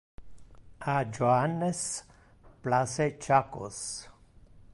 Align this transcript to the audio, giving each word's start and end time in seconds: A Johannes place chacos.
A 0.87 1.05
Johannes 1.05 2.01
place 2.63 3.17
chacos. 3.19 4.07